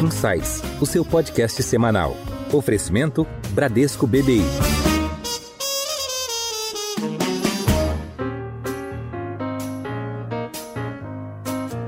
[0.00, 2.16] Insights, o seu podcast semanal.
[2.52, 4.44] Oferecimento Bradesco BBI.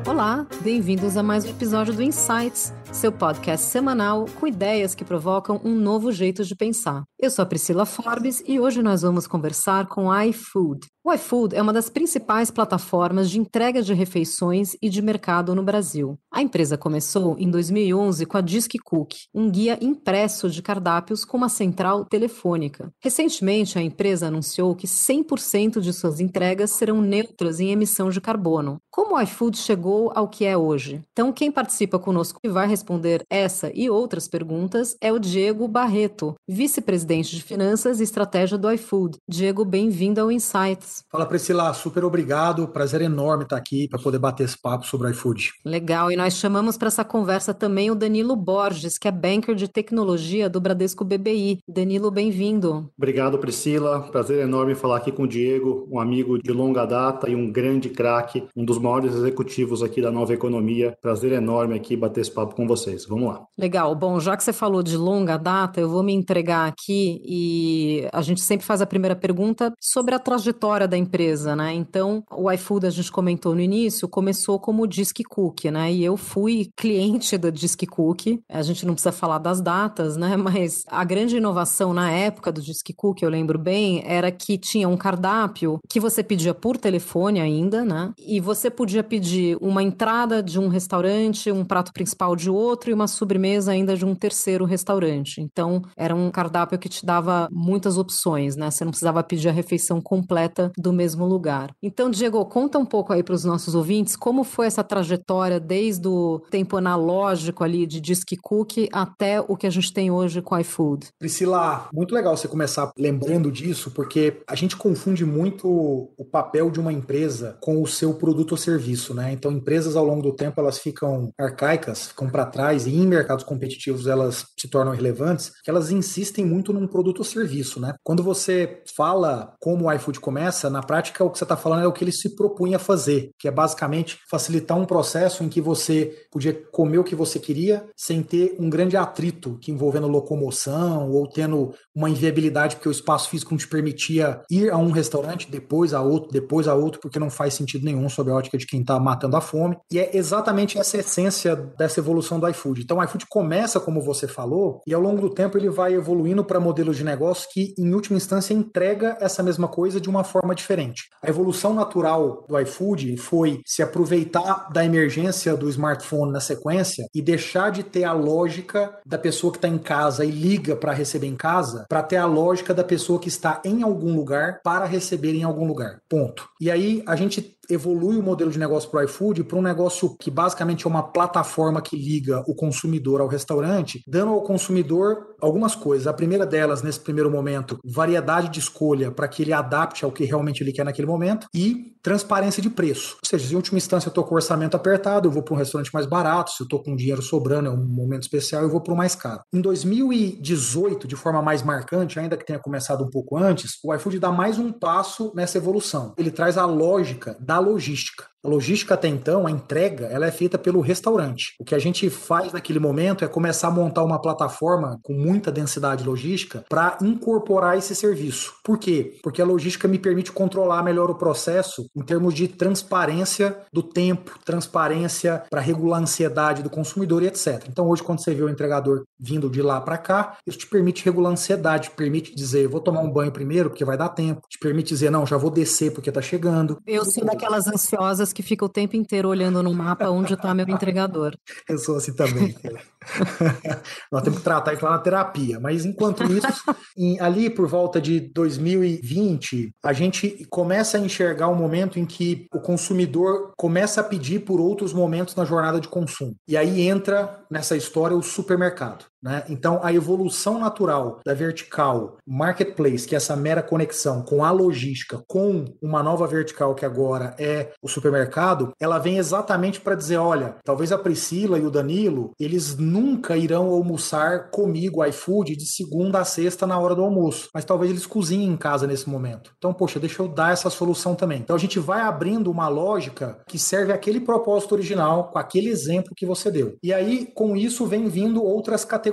[0.08, 5.60] Olá, bem-vindos a mais um episódio do Insights, seu podcast semanal com ideias que provocam
[5.64, 7.04] um novo jeito de pensar.
[7.16, 10.80] Eu sou a Priscila Forbes e hoje nós vamos conversar com iFood.
[11.02, 15.62] O iFood é uma das principais plataformas de entrega de refeições e de mercado no
[15.62, 16.18] Brasil.
[16.30, 21.38] A empresa começou em 2011 com a Disque Cook, um guia impresso de cardápios com
[21.38, 22.92] uma central telefônica.
[23.02, 28.76] Recentemente, a empresa anunciou que 100% de suas entregas serão neutras em emissão de carbono.
[28.90, 31.00] Como o iFood chegou ao que é hoje?
[31.12, 36.34] Então, quem participa conosco e vai responder essa e outras perguntas é o Diego Barreto,
[36.46, 39.16] vice-presidente de Finanças e Estratégia do iFood.
[39.26, 40.99] Diego, bem-vindo ao Insights.
[41.10, 42.66] Fala Priscila, super obrigado.
[42.68, 45.52] Prazer enorme estar aqui para poder bater esse papo sobre o iFood.
[45.64, 49.68] Legal, e nós chamamos para essa conversa também o Danilo Borges, que é banker de
[49.68, 51.60] tecnologia do Bradesco BBI.
[51.68, 52.90] Danilo, bem-vindo.
[52.96, 54.00] Obrigado, Priscila.
[54.10, 57.88] Prazer enorme falar aqui com o Diego, um amigo de longa data e um grande
[57.88, 60.96] craque, um dos maiores executivos aqui da nova economia.
[61.00, 63.06] Prazer enorme aqui bater esse papo com vocês.
[63.06, 63.42] Vamos lá.
[63.58, 63.94] Legal.
[63.94, 68.22] Bom, já que você falou de longa data, eu vou me entregar aqui e a
[68.22, 71.72] gente sempre faz a primeira pergunta sobre a trajetória da empresa, né?
[71.74, 75.92] Então, o iFood, a gente comentou no início, começou como Disque Cook, né?
[75.92, 78.40] E eu fui cliente da Disque Cook.
[78.48, 80.36] A gente não precisa falar das datas, né?
[80.38, 84.88] Mas a grande inovação na época do Disque Cook, eu lembro bem, era que tinha
[84.88, 88.12] um cardápio que você pedia por telefone ainda, né?
[88.18, 92.94] E você podia pedir uma entrada de um restaurante, um prato principal de outro e
[92.94, 95.40] uma sobremesa ainda de um terceiro restaurante.
[95.40, 98.70] Então, era um cardápio que te dava muitas opções, né?
[98.70, 101.74] Você não precisava pedir a refeição completa do mesmo lugar.
[101.82, 106.08] Então, Diego, conta um pouco aí para os nossos ouvintes como foi essa trajetória desde
[106.08, 110.58] o tempo analógico ali de Disque Cook até o que a gente tem hoje com
[110.58, 111.08] iFood.
[111.18, 115.68] Priscila, muito legal você começar lembrando disso, porque a gente confunde muito
[116.16, 119.32] o papel de uma empresa com o seu produto ou serviço, né?
[119.32, 123.44] Então, empresas ao longo do tempo elas ficam arcaicas, ficam para trás e em mercados
[123.44, 127.94] competitivos elas se tornam relevantes, que elas insistem muito num produto ou serviço, né?
[128.02, 131.86] Quando você fala como o iFood começa na prática, o que você está falando é
[131.86, 136.26] o que ele se propunha fazer, que é basicamente facilitar um processo em que você
[136.30, 141.28] podia comer o que você queria sem ter um grande atrito que envolvendo locomoção ou
[141.28, 145.94] tendo uma inviabilidade porque o espaço físico não te permitia ir a um restaurante, depois
[145.94, 148.80] a outro, depois a outro, porque não faz sentido nenhum sob a ótica de quem
[148.80, 149.76] está matando a fome.
[149.90, 152.82] E é exatamente essa essência dessa evolução do iFood.
[152.82, 156.44] Então o iFood começa, como você falou, e ao longo do tempo ele vai evoluindo
[156.44, 160.49] para modelos de negócio que, em última instância, entrega essa mesma coisa de uma forma
[160.50, 161.08] forma diferente.
[161.22, 167.22] A evolução natural do iFood foi se aproveitar da emergência do smartphone na sequência e
[167.22, 171.26] deixar de ter a lógica da pessoa que está em casa e liga para receber
[171.26, 175.34] em casa, para ter a lógica da pessoa que está em algum lugar para receber
[175.34, 176.00] em algum lugar.
[176.08, 176.48] Ponto.
[176.60, 180.16] E aí a gente evolui o modelo de negócio para o iFood para um negócio
[180.18, 185.74] que basicamente é uma plataforma que liga o consumidor ao restaurante, dando ao consumidor algumas
[185.74, 186.06] coisas.
[186.06, 190.24] A primeira delas, nesse primeiro momento, variedade de escolha para que ele adapte ao que
[190.24, 193.16] realmente ele quer naquele momento e transparência de preço.
[193.22, 195.54] Ou seja, se em última instância eu estou com o orçamento apertado, eu vou para
[195.54, 198.70] um restaurante mais barato, se eu estou com dinheiro sobrando, é um momento especial, eu
[198.70, 199.42] vou para o mais caro.
[199.52, 204.18] Em 2018, de forma mais marcante, ainda que tenha começado um pouco antes, o iFood
[204.18, 206.14] dá mais um passo nessa evolução.
[206.16, 208.28] Ele traz a lógica da logística.
[208.44, 211.54] A logística até então, a entrega, ela é feita pelo restaurante.
[211.60, 215.52] O que a gente faz naquele momento é começar a montar uma plataforma com muita
[215.52, 218.54] densidade logística para incorporar esse serviço.
[218.64, 219.18] Por quê?
[219.22, 224.38] Porque a logística me permite controlar melhor o processo em termos de transparência do tempo,
[224.42, 227.66] transparência para regular a ansiedade do consumidor e etc.
[227.68, 231.04] Então hoje quando você vê o entregador vindo de lá para cá, isso te permite
[231.04, 234.58] regular a ansiedade, permite dizer, vou tomar um banho primeiro porque vai dar tempo, te
[234.58, 236.78] permite dizer, não, já vou descer porque está chegando.
[236.86, 240.54] Eu sou daquelas ansiosas pessoas que ficam o tempo inteiro olhando no mapa onde está
[240.54, 241.36] meu entregador.
[241.68, 242.54] Eu sou assim também.
[244.10, 245.58] Nós temos que tratar isso lá na terapia.
[245.60, 246.64] Mas enquanto isso,
[246.96, 252.46] em, ali por volta de 2020, a gente começa a enxergar um momento em que
[252.52, 256.34] o consumidor começa a pedir por outros momentos na jornada de consumo.
[256.48, 259.09] E aí entra nessa história o supermercado.
[259.22, 259.44] Né?
[259.48, 265.22] Então, a evolução natural da vertical marketplace, que é essa mera conexão com a logística,
[265.28, 270.56] com uma nova vertical que agora é o supermercado, ela vem exatamente para dizer: olha,
[270.64, 276.24] talvez a Priscila e o Danilo, eles nunca irão almoçar comigo iFood de segunda a
[276.24, 279.52] sexta na hora do almoço, mas talvez eles cozinhem em casa nesse momento.
[279.58, 281.40] Então, poxa, deixa eu dar essa solução também.
[281.40, 286.14] Então, a gente vai abrindo uma lógica que serve aquele propósito original, com aquele exemplo
[286.16, 286.76] que você deu.
[286.82, 289.09] E aí, com isso, vem vindo outras categorias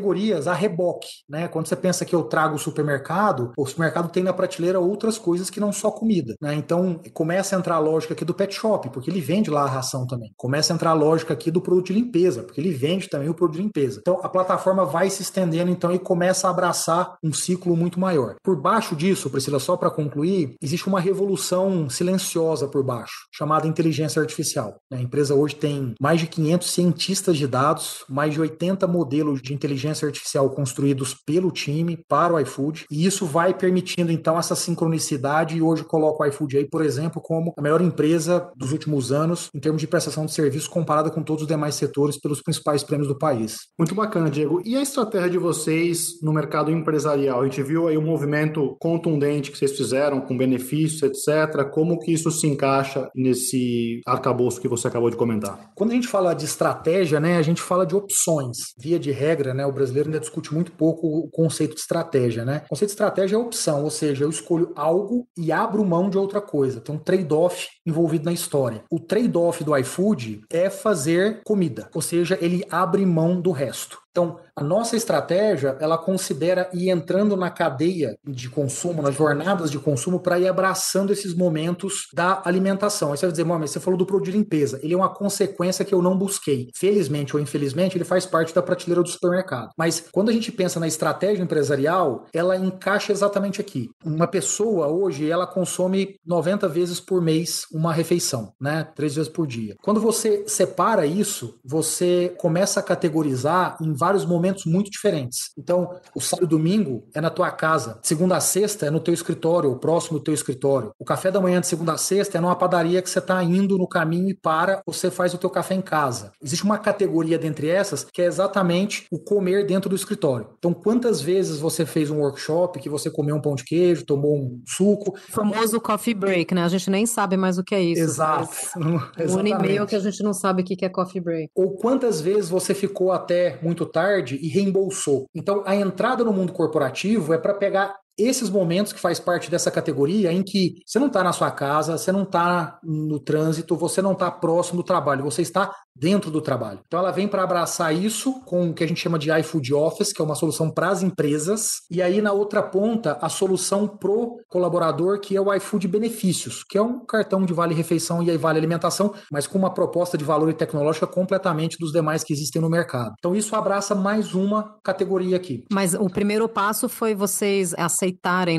[0.47, 1.47] a reboque, né?
[1.47, 5.49] Quando você pensa que eu trago o supermercado, o supermercado tem na prateleira outras coisas
[5.49, 6.53] que não só comida, né?
[6.53, 9.69] Então, começa a entrar a lógica aqui do pet shop, porque ele vende lá a
[9.69, 10.31] ração também.
[10.35, 13.33] Começa a entrar a lógica aqui do produto de limpeza, porque ele vende também o
[13.33, 13.99] produto de limpeza.
[14.01, 18.35] Então, a plataforma vai se estendendo então e começa a abraçar um ciclo muito maior.
[18.43, 24.21] Por baixo disso, Priscila, só para concluir, existe uma revolução silenciosa por baixo, chamada inteligência
[24.21, 24.75] artificial.
[24.91, 29.53] A empresa hoje tem mais de 500 cientistas de dados, mais de 80 modelos de
[29.53, 35.57] inteligência artificial construídos pelo time para o iFood, e isso vai permitindo então essa sincronicidade
[35.57, 39.49] e hoje coloco o iFood aí, por exemplo, como a melhor empresa dos últimos anos
[39.53, 43.07] em termos de prestação de serviço comparada com todos os demais setores pelos principais prêmios
[43.07, 43.57] do país.
[43.77, 44.61] Muito bacana, Diego.
[44.65, 47.41] E a estratégia de vocês no mercado empresarial?
[47.41, 51.69] A gente viu aí um movimento contundente que vocês fizeram com benefícios, etc.
[51.71, 55.71] Como que isso se encaixa nesse arcabouço que você acabou de comentar?
[55.75, 58.57] Quando a gente fala de estratégia, né, a gente fala de opções.
[58.79, 62.63] Via de regra, né, o brasileiro ainda discute muito pouco o conceito de estratégia, né?
[62.65, 66.17] O conceito de estratégia é opção, ou seja, eu escolho algo e abro mão de
[66.17, 66.81] outra coisa.
[66.81, 68.83] Tem um trade-off envolvido na história.
[68.91, 73.97] O trade-off do iFood é fazer comida, ou seja, ele abre mão do resto.
[74.17, 79.77] Então, a nossa estratégia, ela considera ir entrando na cadeia de consumo, nas jornadas de
[79.77, 83.11] consumo, para ir abraçando esses momentos da alimentação.
[83.11, 84.79] Aí você vai dizer, mas você falou do produto de limpeza.
[84.81, 86.69] Ele é uma consequência que eu não busquei.
[86.75, 89.69] Felizmente ou infelizmente, ele faz parte da prateleira do supermercado.
[89.77, 93.91] Mas quando a gente pensa na estratégia empresarial, ela encaixa exatamente aqui.
[94.03, 98.87] Uma pessoa hoje, ela consome 90 vezes por mês uma refeição, né?
[98.95, 99.75] Três vezes por dia.
[99.83, 105.51] Quando você separa isso, você começa a categorizar em vários momentos muito diferentes.
[105.57, 109.13] Então, o sábado e domingo é na tua casa, segunda a sexta é no teu
[109.13, 110.91] escritório, ou próximo do teu escritório.
[110.97, 113.77] O café da manhã de segunda a sexta é numa padaria que você está indo
[113.77, 116.31] no caminho e para, você faz o teu café em casa.
[116.41, 120.47] Existe uma categoria dentre essas que é exatamente o comer dentro do escritório.
[120.57, 124.37] Então, quantas vezes você fez um workshop que você comeu um pão de queijo, tomou
[124.37, 125.11] um suco?
[125.11, 126.63] O famoso coffee break, né?
[126.63, 128.01] A gente nem sabe mais o que é isso.
[128.01, 128.55] Exato.
[129.27, 131.51] Um ano e meio que a gente não sabe o que é coffee break.
[131.53, 135.25] Ou quantas vezes você ficou até muito tarde e reembolsou.
[135.33, 139.69] Então, a entrada no mundo corporativo é para pegar esses momentos que faz parte dessa
[139.69, 144.01] categoria em que você não está na sua casa, você não está no trânsito, você
[144.01, 146.79] não está próximo do trabalho, você está dentro do trabalho.
[146.85, 150.13] Então ela vem para abraçar isso com o que a gente chama de iFood Office,
[150.13, 154.37] que é uma solução para as empresas, e aí na outra ponta a solução pro
[154.47, 158.37] colaborador, que é o iFood Benefícios, que é um cartão de vale refeição e aí
[158.37, 162.61] vale alimentação, mas com uma proposta de valor e tecnológica completamente dos demais que existem
[162.61, 163.13] no mercado.
[163.17, 165.63] Então isso abraça mais uma categoria aqui.
[165.71, 168.06] Mas o primeiro passo foi vocês aceitarem,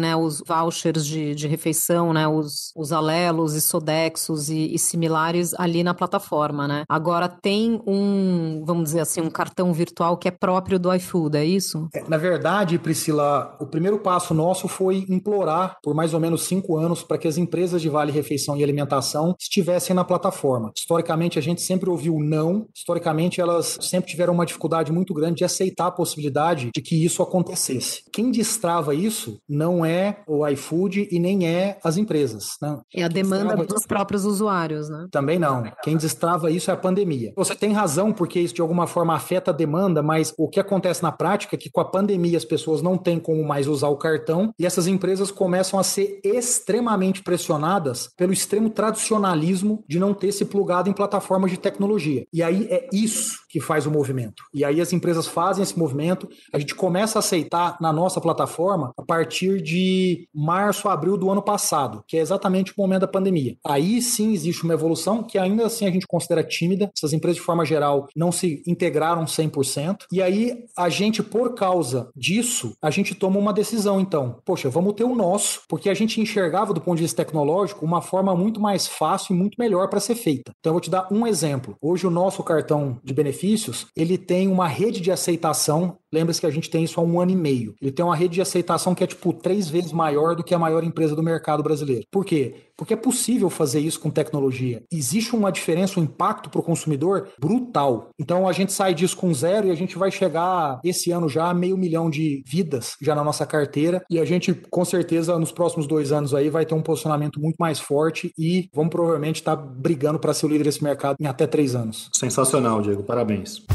[0.00, 5.54] né, os vouchers de, de refeição, né, os, os alelos e sodexos e, e similares
[5.54, 6.84] ali na plataforma, né?
[6.88, 11.44] Agora tem um, vamos dizer assim, um cartão virtual que é próprio do iFood, é
[11.44, 11.88] isso?
[11.94, 16.76] É, na verdade, Priscila, o primeiro passo nosso foi implorar por mais ou menos cinco
[16.76, 20.72] anos para que as empresas de vale refeição e alimentação estivessem na plataforma.
[20.76, 22.66] Historicamente, a gente sempre ouviu não.
[22.74, 27.22] Historicamente, elas sempre tiveram uma dificuldade muito grande de aceitar a possibilidade de que isso
[27.22, 28.02] acontecesse.
[28.12, 32.50] Quem destrava isso não é o iFood e nem é as empresas.
[32.60, 32.78] Né?
[32.94, 33.66] É a demanda destrava...
[33.66, 35.06] dos próprios usuários, né?
[35.10, 35.64] Também não.
[35.82, 37.32] Quem destrava isso é a pandemia pandemia.
[37.36, 41.02] Você tem razão, porque isso de alguma forma afeta a demanda, mas o que acontece
[41.02, 43.96] na prática é que com a pandemia as pessoas não têm como mais usar o
[43.96, 50.32] cartão e essas empresas começam a ser extremamente pressionadas pelo extremo tradicionalismo de não ter
[50.32, 52.26] se plugado em plataformas de tecnologia.
[52.32, 54.42] E aí é isso que faz o movimento.
[54.52, 58.92] E aí as empresas fazem esse movimento, a gente começa a aceitar na nossa plataforma
[58.96, 63.56] a partir de março, abril do ano passado, que é exatamente o momento da pandemia.
[63.64, 67.42] Aí sim existe uma evolução que ainda assim a gente considera tímida, essas empresas, de
[67.42, 70.04] forma geral, não se integraram 100%.
[70.12, 74.40] E aí, a gente, por causa disso, a gente toma uma decisão, então.
[74.44, 78.02] Poxa, vamos ter o nosso, porque a gente enxergava, do ponto de vista tecnológico, uma
[78.02, 80.52] forma muito mais fácil e muito melhor para ser feita.
[80.58, 81.76] Então, eu vou te dar um exemplo.
[81.80, 86.50] Hoje, o nosso cartão de benefícios, ele tem uma rede de aceitação Lembre-se que a
[86.50, 87.74] gente tem isso há um ano e meio.
[87.80, 90.58] Ele tem uma rede de aceitação que é tipo três vezes maior do que a
[90.58, 92.06] maior empresa do mercado brasileiro.
[92.10, 92.54] Por quê?
[92.78, 94.84] Porque é possível fazer isso com tecnologia.
[94.90, 98.10] Existe uma diferença, um impacto para o consumidor brutal.
[98.18, 101.50] Então a gente sai disso com zero e a gente vai chegar esse ano já
[101.50, 104.04] a meio milhão de vidas já na nossa carteira.
[104.08, 107.56] E a gente, com certeza, nos próximos dois anos aí vai ter um posicionamento muito
[107.58, 111.26] mais forte e vamos provavelmente estar tá brigando para ser o líder desse mercado em
[111.26, 112.08] até três anos.
[112.12, 113.02] Sensacional, Diego.
[113.02, 113.66] Parabéns.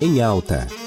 [0.00, 0.83] Em alta.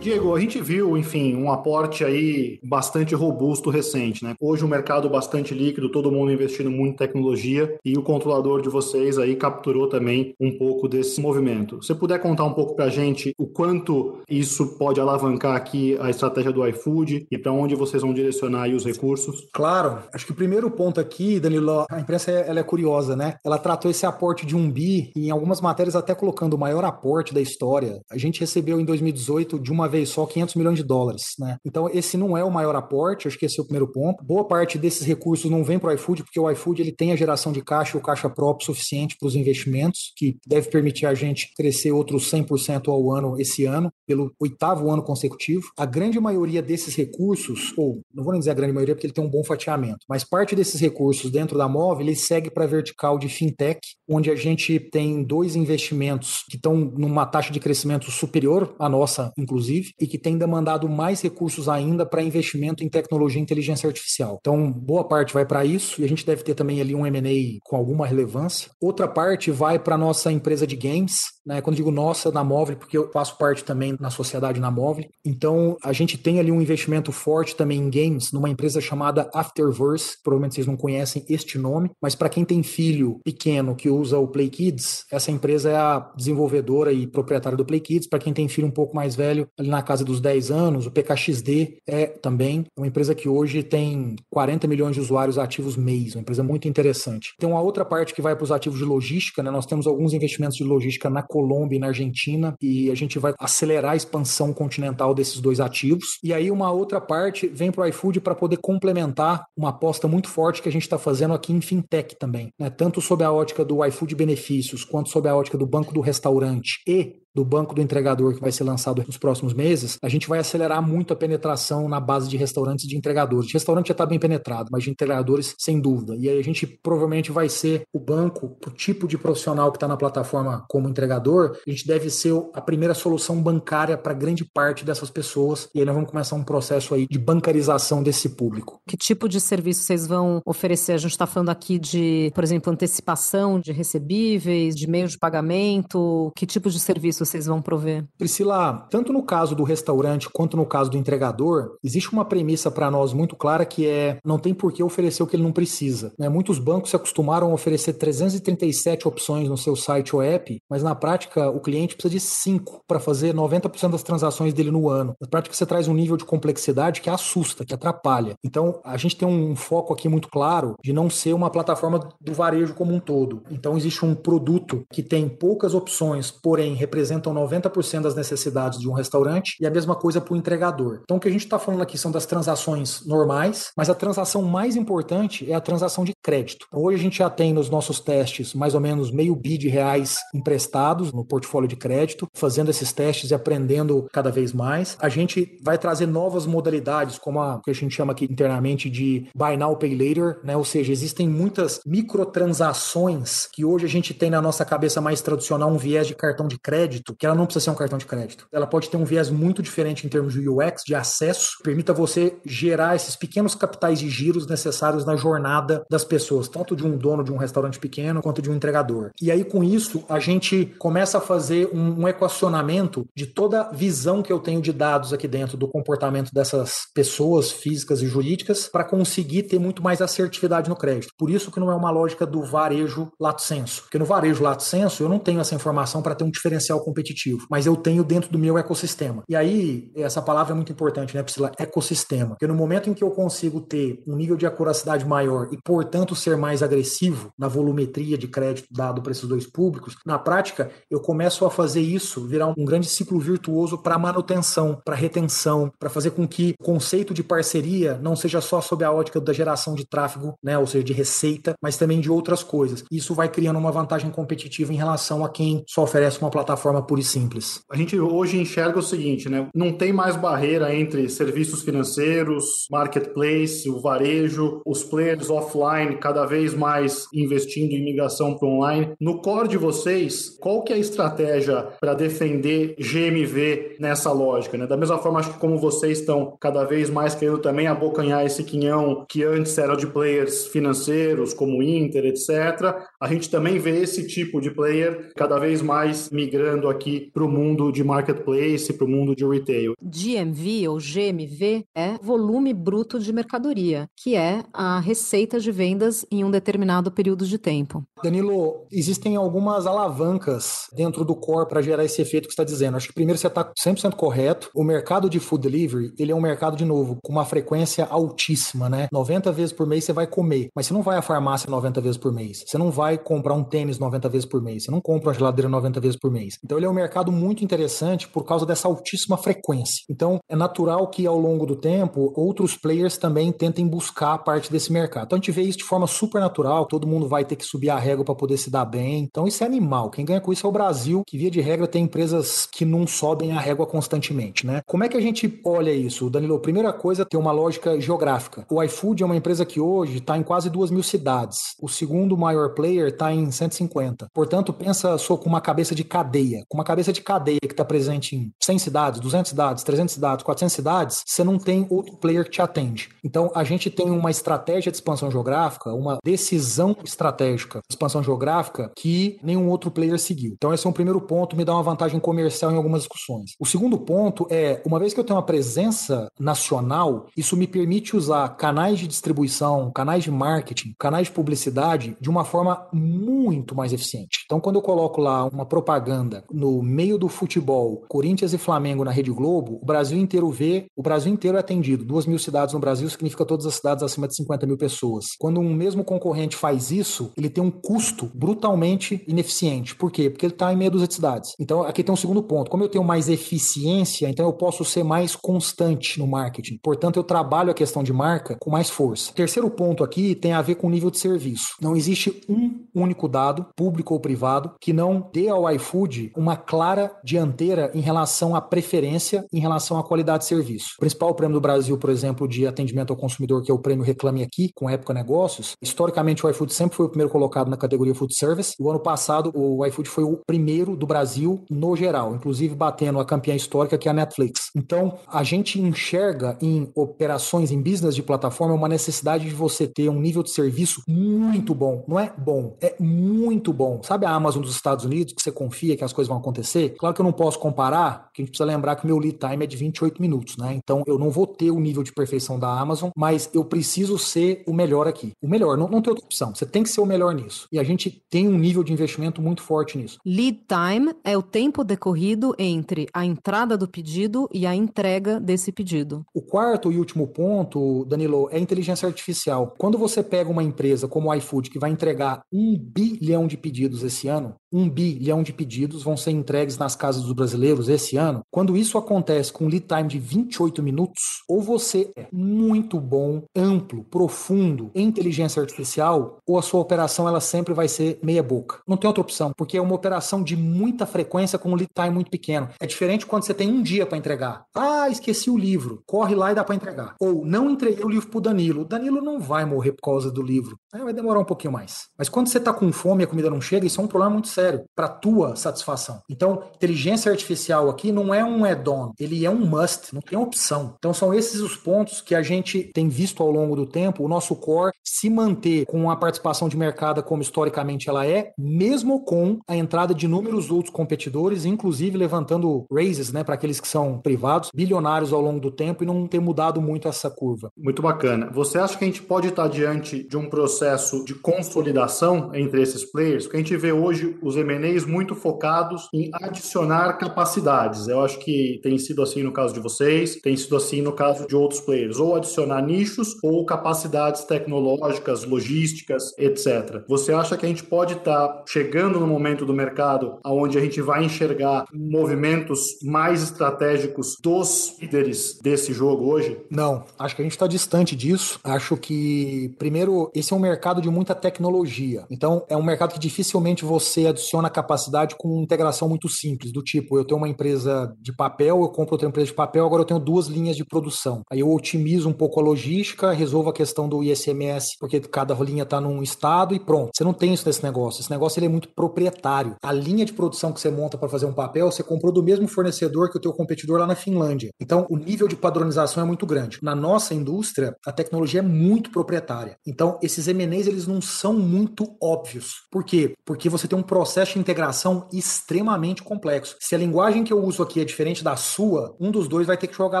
[0.04, 4.34] Diego, a gente viu, enfim, um aporte aí bastante robusto recente, né?
[4.38, 8.60] Hoje o um mercado bastante líquido, todo mundo investindo muito em tecnologia e o controlador
[8.60, 11.82] de vocês aí capturou também um pouco desse movimento.
[11.82, 16.10] Se puder contar um pouco para a gente o quanto isso pode alavancar aqui a
[16.10, 19.48] estratégia do iFood e para onde vocês vão direcionar os recursos?
[19.54, 20.00] Claro.
[20.12, 23.36] Acho que o primeiro ponto aqui, Danilo, a imprensa ela é curiosa, né?
[23.42, 27.32] Ela tratou esse aporte de um bi em algumas matérias até colocando o maior aporte
[27.32, 28.02] da história.
[28.10, 31.56] A gente recebeu em 2018 de uma vez só 500 milhões de dólares, né?
[31.64, 34.24] Então esse não é o maior aporte, acho que esse é o primeiro ponto.
[34.24, 37.16] Boa parte desses recursos não vem para o iFood, porque o iFood ele tem a
[37.16, 41.14] geração de caixa e o caixa próprio suficiente para os investimentos, que deve permitir a
[41.14, 45.70] gente crescer outros 100% ao ano esse ano, pelo oitavo ano consecutivo.
[45.78, 49.14] A grande maioria desses recursos, ou não vou nem dizer a grande maioria porque ele
[49.14, 52.68] tem um bom fatiamento, mas parte desses recursos dentro da móvel, ele segue para a
[52.68, 58.10] vertical de fintech, onde a gente tem dois investimentos que estão numa taxa de crescimento
[58.10, 63.40] superior à nossa, inclusive, e que tem demandado mais recursos ainda para investimento em tecnologia
[63.40, 64.38] e inteligência artificial.
[64.40, 67.58] Então, boa parte vai para isso e a gente deve ter também ali um M&A
[67.64, 68.70] com alguma relevância.
[68.80, 71.60] Outra parte vai para nossa empresa de games, né?
[71.60, 75.04] Quando digo nossa, na Móvel, porque eu faço parte também na sociedade na Móvel.
[75.24, 80.16] Então, a gente tem ali um investimento forte também em games, numa empresa chamada Afterverse.
[80.22, 84.28] Provavelmente vocês não conhecem este nome, mas para quem tem filho pequeno que usa o
[84.28, 88.08] Play Kids, essa empresa é a desenvolvedora e proprietária do Play Kids.
[88.08, 90.90] Para quem tem filho um pouco mais velho, ali na casa dos 10 anos, o
[90.90, 96.20] PKXD é também uma empresa que hoje tem 40 milhões de usuários ativos mês, uma
[96.20, 97.34] empresa muito interessante.
[97.38, 99.50] Tem uma outra parte que vai para os ativos de logística, né?
[99.50, 103.34] Nós temos alguns investimentos de logística na Colômbia e na Argentina, e a gente vai
[103.38, 106.18] acelerar a expansão continental desses dois ativos.
[106.22, 110.28] E aí uma outra parte vem para o iFood para poder complementar uma aposta muito
[110.28, 112.70] forte que a gente está fazendo aqui em fintech também, né?
[112.70, 116.80] tanto sob a ótica do iFood benefícios, quanto sob a ótica do banco do restaurante
[116.86, 120.38] e do banco do entregador que vai ser lançado nos próximos meses, a gente vai
[120.38, 123.48] acelerar muito a penetração na base de restaurantes e de entregadores.
[123.48, 126.16] De restaurante já está bem penetrado, mas de entregadores, sem dúvida.
[126.16, 129.88] E aí a gente provavelmente vai ser o banco, o tipo de profissional que está
[129.88, 134.84] na plataforma como entregador, a gente deve ser a primeira solução bancária para grande parte
[134.84, 135.68] dessas pessoas.
[135.74, 138.80] E aí nós vamos começar um processo aí de bancarização desse público.
[138.86, 140.92] Que tipo de serviço vocês vão oferecer?
[140.92, 146.32] A gente está falando aqui de, por exemplo, antecipação de recebíveis, de meio de pagamento.
[146.36, 148.04] Que tipo de serviço vocês vão prover?
[148.18, 152.90] Priscila, tanto no caso do restaurante quanto no caso do entregador, existe uma premissa para
[152.90, 156.12] nós muito clara que é não tem por que oferecer o que ele não precisa.
[156.18, 156.28] Né?
[156.28, 160.94] Muitos bancos se acostumaram a oferecer 337 opções no seu site ou app, mas na
[160.94, 165.14] prática o cliente precisa de 5 para fazer 90% das transações dele no ano.
[165.20, 168.34] Na prática você traz um nível de complexidade que assusta, que atrapalha.
[168.44, 172.32] Então a gente tem um foco aqui muito claro de não ser uma plataforma do
[172.32, 173.42] varejo como um todo.
[173.50, 178.88] Então existe um produto que tem poucas opções, porém representa representam 90% das necessidades de
[178.88, 181.00] um restaurante e a mesma coisa para o entregador.
[181.02, 184.42] Então, o que a gente está falando aqui são das transações normais, mas a transação
[184.42, 186.66] mais importante é a transação de crédito.
[186.68, 189.68] Então, hoje a gente já tem nos nossos testes mais ou menos meio bi de
[189.68, 194.96] reais emprestados no portfólio de crédito, fazendo esses testes e aprendendo cada vez mais.
[195.00, 199.26] A gente vai trazer novas modalidades, como a que a gente chama aqui internamente de
[199.34, 200.56] Buy Now Pay Later, né?
[200.56, 205.70] Ou seja, existem muitas microtransações que hoje a gente tem na nossa cabeça mais tradicional
[205.70, 208.46] um viés de cartão de crédito que ela não precisa ser um cartão de crédito.
[208.52, 212.36] Ela pode ter um viés muito diferente em termos de UX, de acesso, permita você
[212.46, 217.24] gerar esses pequenos capitais de giros necessários na jornada das pessoas, tanto de um dono
[217.24, 219.10] de um restaurante pequeno quanto de um entregador.
[219.20, 223.72] E aí, com isso, a gente começa a fazer um, um equacionamento de toda a
[223.72, 228.68] visão que eu tenho de dados aqui dentro do comportamento dessas pessoas físicas e jurídicas
[228.68, 231.12] para conseguir ter muito mais assertividade no crédito.
[231.18, 233.82] Por isso que não é uma lógica do varejo lato senso.
[233.82, 237.46] Porque no varejo lato senso eu não tenho essa informação para ter um diferencial competitivo
[237.50, 239.22] mas eu tenho dentro do meu ecossistema.
[239.28, 241.52] E aí, essa palavra é muito importante, né, Priscila?
[241.58, 242.30] Ecossistema.
[242.30, 246.14] Porque no momento em que eu consigo ter um nível de acuracidade maior e, portanto,
[246.14, 251.00] ser mais agressivo na volumetria de crédito dado para esses dois públicos, na prática, eu
[251.00, 256.10] começo a fazer isso virar um grande ciclo virtuoso para manutenção, para retenção, para fazer
[256.10, 259.86] com que o conceito de parceria não seja só sob a ótica da geração de
[259.86, 262.84] tráfego, né, ou seja, de receita, mas também de outras coisas.
[262.90, 267.00] Isso vai criando uma vantagem competitiva em relação a quem só oferece uma plataforma pura
[267.00, 267.60] e simples.
[267.70, 269.48] A gente hoje enxerga o seguinte, né?
[269.54, 276.54] Não tem mais barreira entre serviços financeiros, marketplace, o varejo, os players offline cada vez
[276.54, 278.92] mais investindo em migração para online.
[279.00, 284.66] No core de vocês, qual que é a estratégia para defender GMV nessa lógica, né?
[284.66, 288.44] Da mesma forma, acho que como vocês estão cada vez mais querendo também abocanhar esse
[288.44, 292.74] quinhão que antes era de players financeiros, como Inter, etc.
[293.00, 297.28] A gente também vê esse tipo de player cada vez mais migrando aqui para o
[297.28, 299.74] mundo de marketplace, para o mundo de retail.
[299.82, 306.24] GMV ou GMV é volume bruto de mercadoria, que é a receita de vendas em
[306.24, 307.84] um determinado período de tempo.
[308.02, 312.76] Danilo, existem algumas alavancas dentro do core para gerar esse efeito que você está dizendo.
[312.76, 314.50] Acho que primeiro você está 100% correto.
[314.54, 318.68] O mercado de food delivery, ele é um mercado, de novo, com uma frequência altíssima,
[318.68, 318.88] né?
[318.92, 321.96] 90 vezes por mês você vai comer, mas você não vai à farmácia 90 vezes
[321.96, 322.44] por mês.
[322.46, 324.64] Você não vai comprar um tênis 90 vezes por mês.
[324.64, 326.38] Você não compra uma geladeira 90 vezes por mês.
[326.44, 329.84] Então ele é um mercado muito interessante por causa dessa altíssima frequência.
[329.88, 334.72] Então é natural que ao longo do tempo outros players também tentem buscar parte desse
[334.72, 335.06] mercado.
[335.06, 337.70] Então a gente vê isso de forma super natural, todo mundo vai ter que subir
[337.70, 339.04] a régua para poder se dar bem.
[339.04, 339.90] Então isso é animal.
[339.90, 342.86] Quem ganha com isso é o Brasil, que via de regra tem empresas que não
[342.86, 344.60] sobem a régua constantemente, né?
[344.66, 346.38] Como é que a gente olha isso, Danilo?
[346.38, 348.46] Primeira coisa, tem uma lógica geográfica.
[348.50, 351.54] O iFood é uma empresa que hoje está em quase duas mil cidades.
[351.60, 354.08] O segundo maior player está em 150.
[354.12, 356.43] Portanto, pensa só com uma cabeça de cadeia.
[356.48, 360.24] Com uma cabeça de cadeia que está presente em 100 cidades, 200 cidades, 300 cidades,
[360.24, 362.88] 400 cidades, você não tem outro player que te atende.
[363.02, 368.70] Então, a gente tem uma estratégia de expansão geográfica, uma decisão estratégica de expansão geográfica
[368.76, 370.32] que nenhum outro player seguiu.
[370.34, 373.32] Então, esse é um primeiro ponto, me dá uma vantagem comercial em algumas discussões.
[373.38, 377.96] O segundo ponto é, uma vez que eu tenho uma presença nacional, isso me permite
[377.96, 383.72] usar canais de distribuição, canais de marketing, canais de publicidade de uma forma muito mais
[383.72, 384.20] eficiente.
[384.24, 388.90] Então, quando eu coloco lá uma propaganda no meio do futebol, Corinthians e Flamengo na
[388.90, 391.84] Rede Globo, o Brasil inteiro vê, o Brasil inteiro é atendido.
[391.84, 395.06] Duas mil cidades no Brasil significa todas as cidades acima de 50 mil pessoas.
[395.18, 399.74] Quando um mesmo concorrente faz isso, ele tem um custo brutalmente ineficiente.
[399.74, 400.10] Por quê?
[400.10, 401.34] Porque ele está em meia dúzia de cidades.
[401.38, 402.50] Então, aqui tem um segundo ponto.
[402.50, 406.58] Como eu tenho mais eficiência, então eu posso ser mais constante no marketing.
[406.62, 409.12] Portanto, eu trabalho a questão de marca com mais força.
[409.12, 411.56] Terceiro ponto aqui tem a ver com o nível de serviço.
[411.60, 416.90] Não existe um único dado, público ou privado, que não dê ao iFood uma clara
[417.04, 420.70] dianteira em relação à preferência, em relação à qualidade de serviço.
[420.78, 423.84] O principal prêmio do Brasil, por exemplo, de atendimento ao consumidor, que é o prêmio
[423.84, 427.94] Reclame Aqui, com Época Negócios, historicamente o iFood sempre foi o primeiro colocado na categoria
[427.94, 428.54] Food Service.
[428.58, 433.04] O ano passado, o iFood foi o primeiro do Brasil no geral, inclusive batendo a
[433.04, 434.50] campeã histórica, que é a Netflix.
[434.56, 439.90] Então, a gente enxerga em operações, em business de plataforma, uma necessidade de você ter
[439.90, 441.84] um nível de serviço muito bom.
[441.86, 443.82] Não é bom, é muito bom.
[443.82, 446.70] Sabe a Amazon dos Estados Unidos, que você confia que as coisas vão acontecer?
[446.78, 449.18] Claro que eu não posso comparar, porque a gente precisa lembrar que o meu lead
[449.18, 450.54] time é de 28 minutos, né?
[450.54, 454.42] Então, eu não vou ter o nível de perfeição da Amazon, mas eu preciso ser
[454.46, 455.12] o melhor aqui.
[455.22, 456.34] O melhor, não, não tem outra opção.
[456.34, 457.46] Você tem que ser o melhor nisso.
[457.50, 459.98] E a gente tem um nível de investimento muito forte nisso.
[460.04, 465.52] Lead time é o tempo decorrido entre a entrada do pedido e a entrega desse
[465.52, 466.04] pedido.
[466.14, 469.54] O quarto e último ponto, Danilo, é a inteligência artificial.
[469.58, 473.82] Quando você pega uma empresa como o iFood, que vai entregar um bilhão de pedidos
[473.82, 478.22] esse ano, um bilhão de pedidos vão ser entregues nas casas dos brasileiros esse ano.
[478.30, 483.24] Quando isso acontece com um lead time de 28 minutos, ou você é muito bom,
[483.34, 488.60] amplo, profundo em inteligência artificial, ou a sua operação ela sempre vai ser meia boca.
[488.68, 491.90] Não tem outra opção, porque é uma operação de muita frequência com um lead time
[491.90, 492.48] muito pequeno.
[492.60, 494.44] É diferente quando você tem um dia para entregar.
[494.54, 495.82] Ah, esqueci o livro.
[495.84, 496.94] Corre lá e dá para entregar.
[497.00, 498.62] Ou não entreguei o livro pro Danilo.
[498.62, 500.56] O Danilo não vai morrer por causa do livro.
[500.72, 501.88] Aí vai demorar um pouquinho mais.
[501.98, 504.12] Mas quando você tá com fome e a comida não chega, isso é um problema
[504.12, 504.43] muito sério
[504.74, 506.00] para tua satisfação.
[506.08, 510.74] Então, inteligência artificial aqui não é um add-on, ele é um must, não tem opção.
[510.78, 514.08] Então, são esses os pontos que a gente tem visto ao longo do tempo, o
[514.08, 519.38] nosso core se manter com a participação de mercado como historicamente ela é, mesmo com
[519.48, 524.50] a entrada de inúmeros outros competidores, inclusive levantando raises, né, para aqueles que são privados,
[524.54, 527.50] bilionários ao longo do tempo e não ter mudado muito essa curva.
[527.56, 528.30] Muito bacana.
[528.32, 532.84] Você acha que a gente pode estar diante de um processo de consolidação entre esses
[532.84, 533.24] players?
[533.24, 537.88] Porque a gente vê hoje os os M&As muito focados em adicionar capacidades.
[537.88, 541.26] Eu acho que tem sido assim no caso de vocês, tem sido assim no caso
[541.26, 546.82] de outros players, ou adicionar nichos ou capacidades tecnológicas, logísticas, etc.
[546.88, 550.60] Você acha que a gente pode estar tá chegando no momento do mercado onde a
[550.60, 556.38] gente vai enxergar movimentos mais estratégicos dos líderes desse jogo hoje?
[556.50, 558.40] Não, acho que a gente está distante disso.
[558.42, 562.04] Acho que, primeiro, esse é um mercado de muita tecnologia.
[562.10, 566.98] Então, é um mercado que dificilmente você adiciona capacidade com integração muito simples, do tipo,
[566.98, 570.00] eu tenho uma empresa de papel, eu compro outra empresa de papel, agora eu tenho
[570.00, 571.22] duas linhas de produção.
[571.30, 575.62] Aí eu otimizo um pouco a logística, resolvo a questão do ISMS, porque cada linha
[575.64, 576.90] está num estado e pronto.
[576.94, 578.00] Você não tem isso nesse negócio.
[578.00, 579.56] Esse negócio ele é muito proprietário.
[579.62, 582.48] A linha de produção que você monta para fazer um papel, você comprou do mesmo
[582.48, 584.50] fornecedor que o teu competidor lá na Finlândia.
[584.60, 586.58] Então, o nível de padronização é muito grande.
[586.62, 589.56] Na nossa indústria, a tecnologia é muito proprietária.
[589.66, 592.54] Então, esses M&As, eles não são muito óbvios.
[592.70, 593.14] Por quê?
[593.24, 596.56] Porque você tem um processo de integração extremamente complexo.
[596.60, 599.56] Se a linguagem que eu uso aqui é diferente da sua, um dos dois vai
[599.56, 600.00] ter que jogar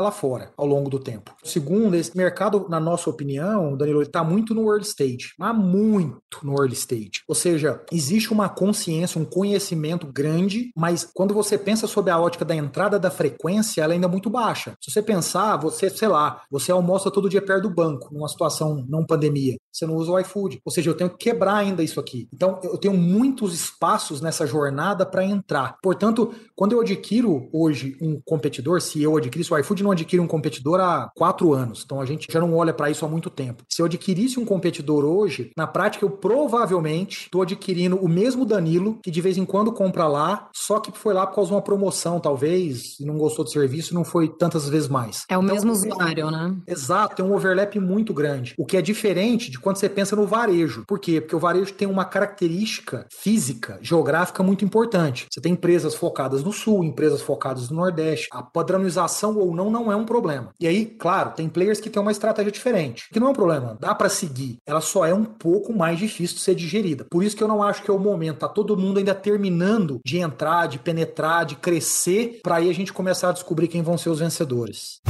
[0.00, 1.34] lá fora ao longo do tempo.
[1.42, 6.20] Segundo, esse mercado, na nossa opinião, Danilo, ele está muito no early stage, mas muito
[6.42, 7.22] no early stage.
[7.28, 12.44] Ou seja, existe uma consciência, um conhecimento grande, mas quando você pensa sobre a ótica
[12.44, 14.74] da entrada da frequência, ela é ainda muito baixa.
[14.80, 18.84] Se você pensar, você, sei lá, você almoça todo dia perto do banco, numa situação
[18.88, 20.60] não pandemia, você não usa o iFood.
[20.64, 22.28] Ou seja, eu tenho que quebrar ainda isso aqui.
[22.32, 25.76] Então, eu tenho muitos espaços nessa jornada para entrar.
[25.82, 30.26] Portanto, quando eu adquiro hoje um competidor, se eu adquirisse o iFood, não adquire um
[30.26, 31.82] competidor há quatro anos.
[31.84, 33.64] Então, a gente já não olha para isso há muito tempo.
[33.68, 38.98] Se eu adquirisse um competidor hoje, na prática, eu provavelmente estou adquirindo o mesmo Danilo,
[39.02, 41.62] que de vez em quando compra lá, só que foi lá por causa de uma
[41.62, 45.24] promoção, talvez, e não gostou do serviço não foi tantas vezes mais.
[45.28, 46.56] É o então, mesmo usuário, né?
[46.66, 48.54] Exato, tem um overlap muito grande.
[48.58, 50.84] O que é diferente de quando você pensa no varejo.
[50.86, 51.20] Por quê?
[51.20, 55.26] Porque o varejo tem uma característica física, geográfica muito importante.
[55.30, 58.28] Você tem empresas focadas no sul, empresas focadas no nordeste.
[58.32, 60.50] A padronização ou não não é um problema.
[60.58, 63.76] E aí, claro, tem players que têm uma estratégia diferente, que não é um problema,
[63.78, 64.58] dá para seguir.
[64.66, 67.06] Ela só é um pouco mais difícil de ser digerida.
[67.10, 70.00] Por isso que eu não acho que é o momento, tá todo mundo ainda terminando
[70.04, 73.98] de entrar, de penetrar, de crescer, para aí a gente começar a descobrir quem vão
[73.98, 75.00] ser os vencedores.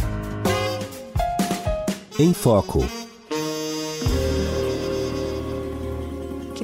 [2.19, 3.04] Em Foco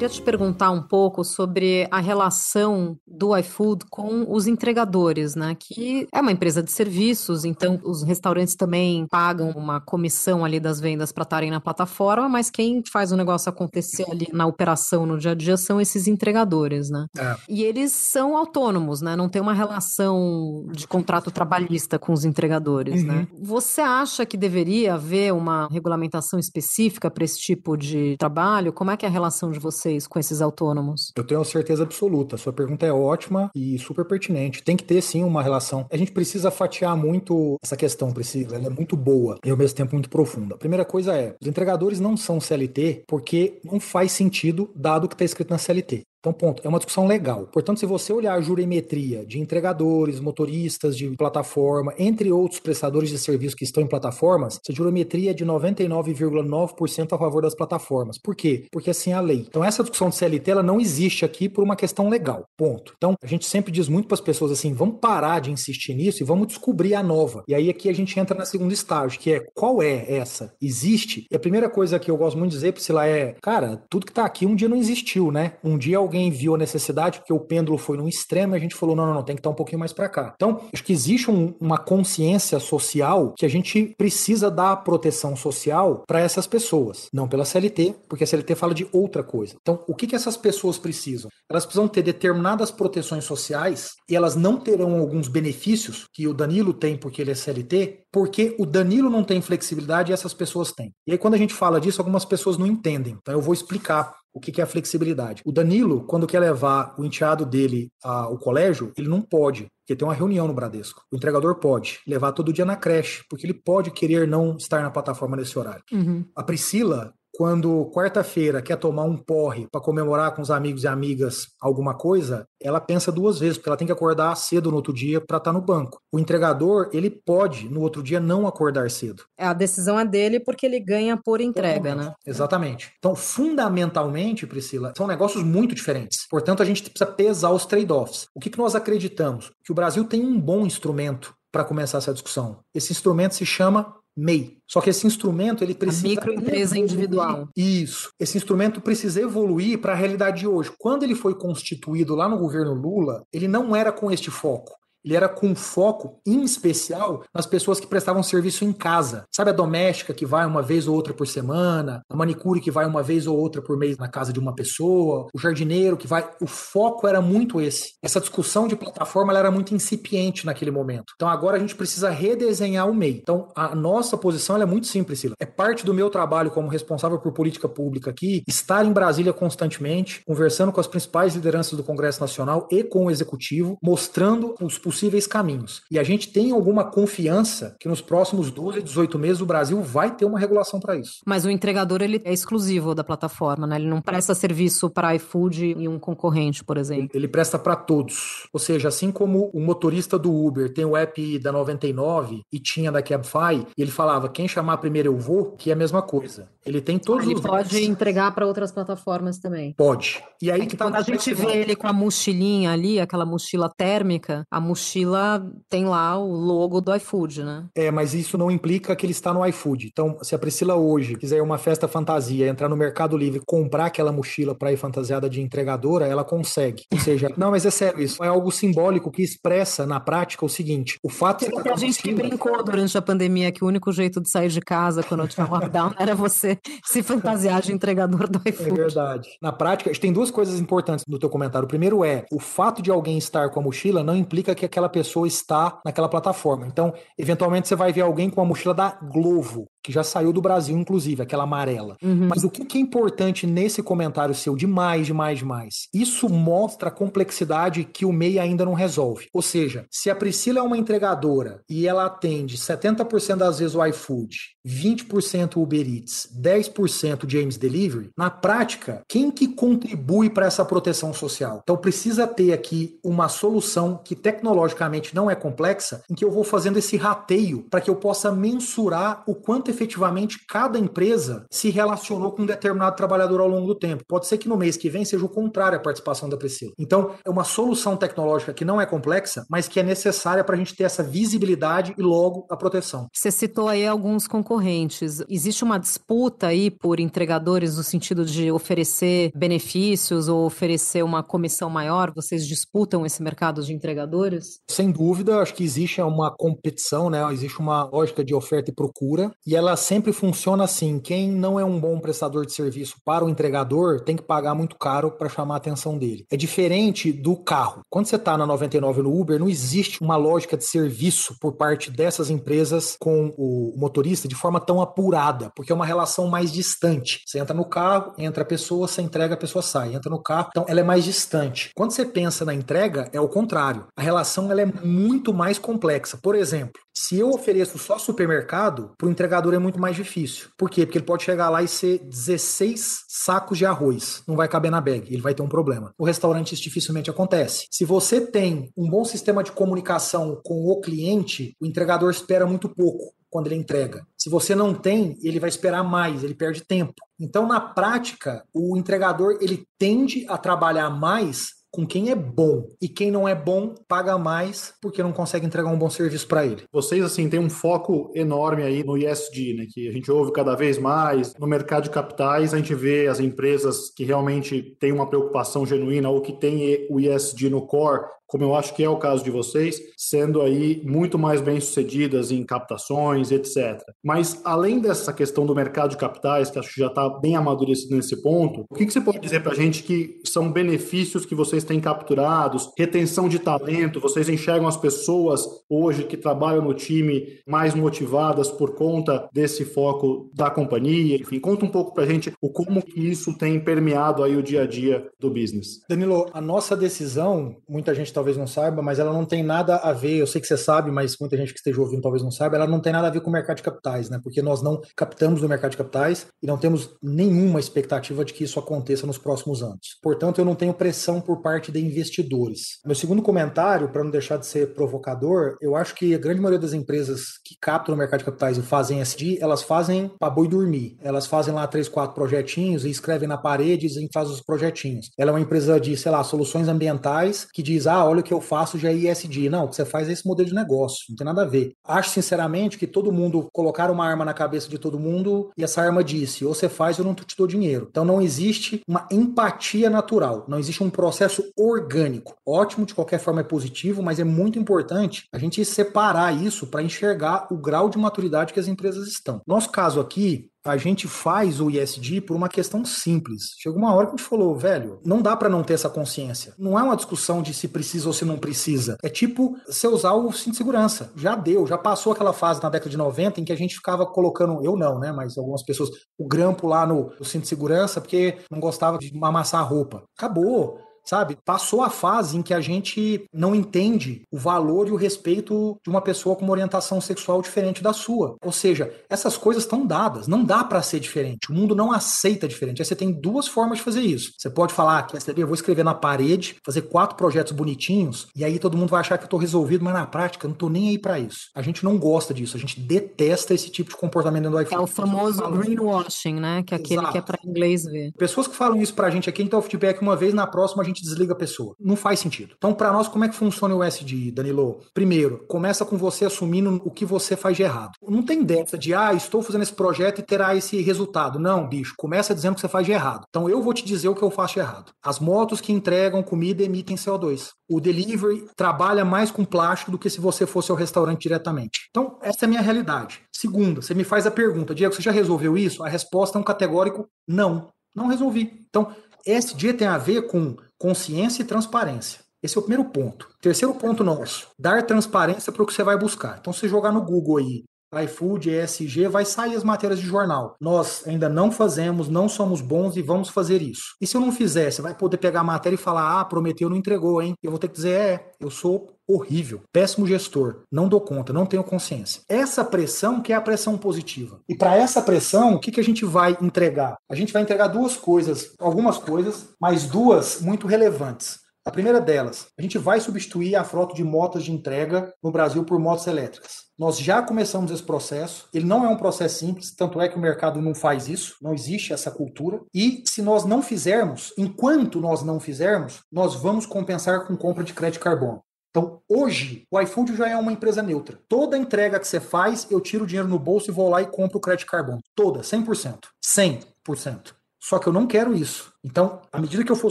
[0.01, 5.55] queria te perguntar um pouco sobre a relação do iFood com os entregadores, né?
[5.61, 10.81] Que é uma empresa de serviços, então os restaurantes também pagam uma comissão ali das
[10.81, 15.19] vendas para estarem na plataforma, mas quem faz o negócio acontecer ali na operação no
[15.19, 17.05] dia a dia são esses entregadores, né?
[17.19, 17.37] É.
[17.47, 19.15] E eles são autônomos, né?
[19.15, 23.13] Não tem uma relação de contrato trabalhista com os entregadores, né?
[23.13, 23.21] uhum.
[23.21, 23.29] né?
[23.43, 28.73] Você acha que deveria haver uma regulamentação específica para esse tipo de trabalho?
[28.73, 29.90] Como é que é a relação de vocês?
[29.91, 31.13] Vocês com esses autônomos?
[31.17, 32.37] Eu tenho certeza absoluta.
[32.37, 34.63] Sua pergunta é ótima e super pertinente.
[34.63, 35.87] Tem que ter sim uma relação.
[35.91, 38.57] A gente precisa fatiar muito essa questão, precisa.
[38.57, 40.55] Ela é muito boa e ao mesmo tempo muito profunda.
[40.55, 45.09] A primeira coisa é: os entregadores não são CLT porque não faz sentido dado o
[45.09, 46.03] que está escrito na CLT.
[46.21, 46.63] Então, ponto.
[46.65, 47.49] É uma discussão legal.
[47.53, 53.19] Portanto, se você olhar a jurimetria de entregadores, motoristas de plataforma, entre outros prestadores de
[53.19, 58.19] serviço que estão em plataformas, essa jurimetria é de 99,9% a favor das plataformas.
[58.19, 58.67] Por quê?
[58.71, 59.47] Porque assim é a lei.
[59.49, 62.45] Então, essa discussão de CLT ela não existe aqui por uma questão legal.
[62.57, 62.93] Ponto.
[62.97, 66.23] Então, a gente sempre diz muito para as pessoas assim: vamos parar de insistir nisso
[66.23, 67.43] e vamos descobrir a nova.
[67.49, 70.53] E aí aqui a gente entra na segunda estágio, que é qual é essa?
[70.61, 71.27] Existe?
[71.31, 74.13] E a primeira coisa que eu gosto muito de dizer, Priscila, é: cara, tudo que
[74.13, 75.55] está aqui um dia não existiu, né?
[75.65, 78.75] Um dia alguém viu a necessidade, porque o pêndulo foi num extremo e a gente
[78.75, 80.33] falou: não, não, não, tem que estar um pouquinho mais para cá.
[80.35, 86.03] Então, acho que existe um, uma consciência social que a gente precisa dar proteção social
[86.07, 89.55] para essas pessoas, não pela CLT, porque a CLT fala de outra coisa.
[89.61, 91.31] Então, o que, que essas pessoas precisam?
[91.49, 96.73] Elas precisam ter determinadas proteções sociais e elas não terão alguns benefícios que o Danilo
[96.73, 100.93] tem porque ele é CLT, porque o Danilo não tem flexibilidade e essas pessoas têm.
[101.07, 103.17] E aí, quando a gente fala disso, algumas pessoas não entendem.
[103.21, 105.43] Então, eu vou explicar o que é a flexibilidade.
[105.45, 110.07] O Danilo, quando quer levar o enteado dele ao colégio, ele não pode, porque tem
[110.07, 111.03] uma reunião no Bradesco.
[111.13, 114.91] O entregador pode levar todo dia na creche, porque ele pode querer não estar na
[114.91, 115.83] plataforma nesse horário.
[115.93, 116.25] Uhum.
[116.35, 121.47] A Priscila, quando quarta-feira quer tomar um porre para comemorar com os amigos e amigas
[121.59, 125.23] alguma coisa, ela pensa duas vezes, porque ela tem que acordar cedo no outro dia
[125.23, 126.03] para estar tá no banco.
[126.13, 129.23] O entregador, ele pode no outro dia não acordar cedo.
[129.39, 132.13] É, a decisão é dele porque ele ganha por entrega, né?
[132.27, 132.93] Exatamente.
[132.99, 136.27] Então, fundamentalmente, Priscila, são negócios muito diferentes.
[136.29, 138.27] Portanto, a gente precisa pesar os trade-offs.
[138.35, 139.51] O que, que nós acreditamos?
[139.65, 142.59] Que o Brasil tem um bom instrumento para começar essa discussão.
[142.75, 144.59] Esse instrumento se chama MEI.
[144.67, 146.07] Só que esse instrumento ele precisa.
[146.07, 147.49] A microempresa individual.
[147.57, 148.11] Isso.
[148.19, 150.73] Esse instrumento precisa evoluir para a realidade de hoje.
[150.79, 155.17] Quando ele foi constituído lá no governo Lula, ele não era com este foco ele
[155.17, 159.25] era com foco, em especial, nas pessoas que prestavam serviço em casa.
[159.35, 162.87] Sabe a doméstica que vai uma vez ou outra por semana, a manicure que vai
[162.87, 166.29] uma vez ou outra por mês na casa de uma pessoa, o jardineiro que vai.
[166.41, 167.95] O foco era muito esse.
[168.03, 171.13] Essa discussão de plataforma era muito incipiente naquele momento.
[171.15, 173.21] Então agora a gente precisa redesenhar o MEI.
[173.23, 175.35] Então a nossa posição é muito simples, Sila.
[175.41, 180.23] É parte do meu trabalho como responsável por política pública aqui, estar em Brasília constantemente,
[180.27, 185.25] conversando com as principais lideranças do Congresso Nacional e com o Executivo, mostrando os possíveis
[185.25, 185.83] caminhos.
[185.89, 190.13] E a gente tem alguma confiança que nos próximos 12, 18 meses o Brasil vai
[190.17, 191.21] ter uma regulação para isso.
[191.25, 193.77] Mas o entregador ele é exclusivo da plataforma, né?
[193.77, 197.11] Ele não presta serviço para iFood e um concorrente, por exemplo.
[197.15, 198.49] Ele, presta para todos.
[198.53, 202.91] Ou seja, assim como o motorista do Uber tem o app da 99 e tinha
[202.91, 206.49] da Cabify, e ele falava: quem chamar primeiro eu vou, que é a mesma coisa.
[206.67, 207.41] Ele tem todos ele os.
[207.41, 209.73] Pode entregar para outras plataformas também.
[209.75, 210.23] Pode.
[210.43, 212.99] E aí é que, que tá quando a gente vê ele com a mochilinha ali,
[212.99, 217.67] aquela mochila térmica, a mochila mochila tem lá o logo do iFood, né?
[217.75, 219.87] É, mas isso não implica que ele está no iFood.
[219.87, 224.11] Então, se a Priscila hoje quiser uma festa fantasia, entrar no Mercado Livre, comprar aquela
[224.11, 226.85] mochila para ir fantasiada de entregadora, ela consegue.
[226.91, 230.49] Ou seja, não, mas é sério, isso é algo simbólico que expressa na prática o
[230.49, 231.63] seguinte: o fato de.
[231.63, 235.03] Tem gente que brincou durante a pandemia que o único jeito de sair de casa
[235.03, 238.71] quando tinha lockdown era você se fantasiar de entregador do iFood.
[238.71, 239.29] É verdade.
[239.43, 241.67] Na prática, tem duas coisas importantes no teu comentário.
[241.67, 244.89] O primeiro é: o fato de alguém estar com a mochila não implica que aquela
[244.89, 246.67] pessoa está naquela plataforma.
[246.67, 250.41] Então, eventualmente você vai ver alguém com a mochila da Glovo, que já saiu do
[250.41, 251.97] Brasil, inclusive, aquela amarela.
[252.03, 252.29] Uhum.
[252.29, 255.89] Mas o que é importante nesse comentário seu, demais, demais, demais?
[255.93, 259.29] Isso mostra a complexidade que o MEI ainda não resolve.
[259.33, 263.85] Ou seja, se a Priscila é uma entregadora e ela atende 70% das vezes o
[263.87, 271.15] iFood, 20% Uber Eats, 10% James Delivery, na prática, quem que contribui para essa proteção
[271.15, 271.61] social?
[271.63, 276.45] Então precisa ter aqui uma solução que tecnologicamente não é complexa, em que eu vou
[276.45, 282.33] fazendo esse rateio para que eu possa mensurar o quanto efetivamente cada empresa se relacionou
[282.33, 284.05] com um determinado trabalhador ao longo do tempo.
[284.07, 286.73] Pode ser que no mês que vem seja o contrário a participação da Priscila.
[286.79, 290.59] Então, é uma solução tecnológica que não é complexa, mas que é necessária para a
[290.59, 293.07] gente ter essa visibilidade e logo a proteção.
[293.13, 295.23] Você citou aí alguns concorrentes.
[295.29, 301.71] Existe uma disputa aí por entregadores no sentido de oferecer benefícios ou oferecer uma comissão
[301.71, 302.13] maior?
[302.15, 304.61] Vocês disputam esse mercado de entregadores?
[304.69, 307.23] Sem dúvida, acho que existe uma competição, né?
[307.33, 311.65] Existe uma lógica de oferta e procura e ela sempre funciona assim: quem não é
[311.65, 315.55] um bom prestador de serviço para o entregador tem que pagar muito caro para chamar
[315.55, 316.25] a atenção dele.
[316.31, 317.83] É diferente do carro.
[317.89, 321.91] Quando você está na 99 no Uber, não existe uma lógica de serviço por parte
[321.91, 327.21] dessas empresas com o motorista de forma tão apurada, porque é uma relação mais distante.
[327.27, 329.95] Você entra no carro, entra a pessoa, você entrega, a pessoa sai.
[329.95, 331.71] Entra no carro, então ela é mais distante.
[331.77, 333.87] Quando você pensa na entrega, é o contrário.
[333.97, 336.19] A relação ela é muito mais complexa.
[336.23, 340.49] Por exemplo, se eu ofereço só supermercado, para o entregador é muito mais difícil.
[340.57, 340.85] Por quê?
[340.85, 344.23] Porque ele pode chegar lá e ser 16 sacos de arroz.
[344.27, 345.95] Não vai caber na bag, ele vai ter um problema.
[345.99, 347.67] No restaurante isso dificilmente acontece.
[347.71, 352.69] Se você tem um bom sistema de comunicação com o cliente, o entregador espera muito
[352.69, 354.05] pouco quando ele entrega.
[354.19, 356.95] Se você não tem, ele vai esperar mais, ele perde tempo.
[357.19, 362.69] Então, na prática, o entregador ele tende a trabalhar mais com quem é bom.
[362.81, 366.45] E quem não é bom paga mais porque não consegue entregar um bom serviço para
[366.45, 366.65] ele.
[366.73, 369.67] Vocês, assim, têm um foco enorme aí no ESG, né?
[369.71, 371.35] Que a gente ouve cada vez mais.
[371.37, 376.11] No mercado de capitais, a gente vê as empresas que realmente têm uma preocupação genuína
[376.11, 379.31] ou que têm o ESG no core como eu acho que é o caso de
[379.31, 383.83] vocês, sendo aí muito mais bem sucedidas em captações, etc.
[384.03, 387.97] Mas além dessa questão do mercado de capitais, que acho que já está bem amadurecido
[387.97, 391.35] nesse ponto, o que, que você pode dizer para a gente que são benefícios que
[391.35, 397.41] vocês têm capturados, retenção de talento, vocês enxergam as pessoas hoje que trabalham no time
[397.47, 402.33] mais motivadas por conta desse foco da companhia, enfim, conta um pouco para a gente
[402.41, 405.81] o como isso tem permeado aí o dia a dia do business.
[405.89, 409.77] Danilo, a nossa decisão, muita gente está talvez não saiba, mas ela não tem nada
[409.77, 412.31] a ver, eu sei que você sabe, mas muita gente que esteja ouvindo talvez não
[412.31, 414.21] saiba, ela não tem nada a ver com o mercado de capitais, né?
[414.23, 418.45] Porque nós não captamos no mercado de capitais e não temos nenhuma expectativa de que
[418.45, 419.99] isso aconteça nos próximos anos.
[420.03, 422.79] Portanto, eu não tenho pressão por parte de investidores.
[422.85, 426.59] Meu segundo comentário, para não deixar de ser provocador, eu acho que a grande maioria
[426.59, 430.47] das empresas que captam no mercado de capitais e fazem SD, elas fazem para boi
[430.47, 430.99] dormir.
[431.01, 435.11] Elas fazem lá três, quatro projetinhos e escrevem na parede e fazem os projetinhos.
[435.17, 438.33] Ela é uma empresa de, sei lá, soluções ambientais que diz, ah, olha o que
[438.33, 439.49] eu faço já é ISD.
[439.49, 441.73] Não, o que você faz é esse modelo de negócio, não tem nada a ver.
[441.85, 445.81] Acho sinceramente que todo mundo colocar uma arma na cabeça de todo mundo e essa
[445.81, 447.87] arma disse, ou você faz ou não te dou dinheiro.
[447.91, 452.35] Então não existe uma empatia natural, não existe um processo orgânico.
[452.47, 456.83] Ótimo, de qualquer forma é positivo, mas é muito importante a gente separar isso para
[456.83, 459.41] enxergar o grau de maturidade que as empresas estão.
[459.47, 463.55] Nosso caso aqui, a gente faz o ISD por uma questão simples.
[463.59, 466.55] Chegou uma hora que a gente falou, velho, não dá para não ter essa consciência.
[466.59, 468.97] Não é uma discussão de se precisa ou se não precisa.
[469.03, 471.13] É tipo você usar o cinto de segurança.
[471.17, 474.07] Já deu, já passou aquela fase na década de 90 em que a gente ficava
[474.07, 478.01] colocando, eu não, né, mas algumas pessoas, o grampo lá no, no cinto de segurança
[478.01, 480.03] porque não gostava de amassar a roupa.
[480.17, 481.37] Acabou sabe?
[481.45, 485.91] Passou a fase em que a gente não entende o valor e o respeito de
[485.91, 488.37] uma pessoa com uma orientação sexual diferente da sua.
[488.43, 491.51] Ou seja, essas coisas estão dadas, não dá para ser diferente.
[491.51, 492.81] O mundo não aceita diferente.
[492.81, 494.33] Aí você tem duas formas de fazer isso.
[494.39, 498.45] Você pode falar, quer saber, eu vou escrever na parede, fazer quatro projetos bonitinhos, e
[498.45, 500.69] aí todo mundo vai achar que eu tô resolvido, mas na prática eu não tô
[500.69, 501.51] nem aí para isso.
[501.55, 504.81] A gente não gosta disso, a gente detesta esse tipo de comportamento dentro do iPhone.
[504.81, 506.63] É o famoso greenwashing, né?
[506.63, 507.13] Que é aquele Exato.
[507.13, 508.13] que é para inglês ver.
[508.17, 510.87] Pessoas que falam isso pra gente aqui, então o feedback uma vez, na próxima a
[510.87, 511.75] gente gente desliga a pessoa.
[511.79, 512.55] Não faz sentido.
[512.57, 514.81] Então, para nós, como é que funciona o SD, Danilo?
[514.93, 517.93] Primeiro, começa com você assumindo o que você faz de errado.
[518.03, 521.39] Não tem dessa de, ah, estou fazendo esse projeto e terá esse resultado.
[521.39, 523.25] Não, bicho, começa dizendo que você faz de errado.
[523.29, 524.93] Então, eu vou te dizer o que eu faço de errado.
[525.03, 527.51] As motos que entregam comida emitem CO2.
[527.69, 531.89] O delivery trabalha mais com plástico do que se você fosse ao restaurante diretamente.
[531.91, 533.21] Então, essa é a minha realidade.
[533.33, 535.83] Segunda, você me faz a pergunta, Diego, você já resolveu isso?
[535.85, 537.69] A resposta é um categórico não.
[537.95, 538.61] Não resolvi.
[538.69, 538.95] Então,
[539.27, 542.21] ESG tem a ver com consciência e transparência.
[542.43, 543.29] Esse é o primeiro ponto.
[543.43, 546.39] Terceiro ponto nosso, dar transparência para o que você vai buscar.
[546.41, 547.65] Então, se jogar no Google aí,
[548.05, 550.57] iFood, ESG, vai sair as matérias de jornal.
[550.61, 553.95] Nós ainda não fazemos, não somos bons e vamos fazer isso.
[554.01, 556.71] E se eu não fizer, você vai poder pegar a matéria e falar, ah, prometeu,
[556.71, 557.35] não entregou, hein?
[557.43, 561.45] Eu vou ter que dizer, é, eu sou horrível, péssimo gestor, não dou conta, não
[561.45, 562.23] tenho consciência.
[562.29, 564.41] Essa pressão que é a pressão positiva.
[564.49, 566.97] E para essa pressão, o que, que a gente vai entregar?
[567.11, 571.41] A gente vai entregar duas coisas, algumas coisas, mas duas muito relevantes.
[571.71, 575.65] A primeira delas, a gente vai substituir a frota de motos de entrega no Brasil
[575.65, 576.65] por motos elétricas.
[576.77, 578.49] Nós já começamos esse processo.
[578.53, 581.55] Ele não é um processo simples, tanto é que o mercado não faz isso, não
[581.55, 582.61] existe essa cultura.
[582.75, 587.73] E se nós não fizermos, enquanto nós não fizermos, nós vamos compensar com compra de
[587.73, 588.43] crédito carbono.
[588.71, 591.21] Então, hoje, o iFood já é uma empresa neutra.
[591.29, 594.09] Toda entrega que você faz, eu tiro o dinheiro no bolso e vou lá e
[594.09, 594.99] compro o crédito carbono.
[595.15, 596.09] Toda, 100%.
[596.21, 597.40] 100%.
[597.61, 598.73] Só que eu não quero isso.
[598.83, 599.91] Então, à medida que eu for